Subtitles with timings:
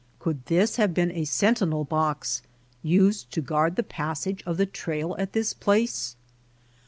[0.17, 2.41] Could this have been a sentinel box
[2.81, 6.15] used to guard the passage of the trail at this place